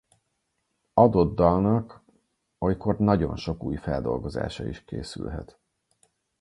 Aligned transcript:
Adott 0.93 1.35
dalnak 1.35 2.01
olykor 2.59 2.97
nagyon 2.97 3.35
sok 3.35 3.63
új 3.63 3.75
feldolgozása 3.75 4.67
is 4.67 4.83
készülhet. 4.83 5.59